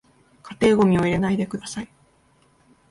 [0.41, 1.87] 家庭ゴミを入れないでください